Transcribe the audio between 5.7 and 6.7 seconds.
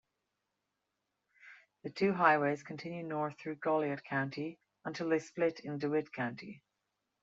DeWitt County.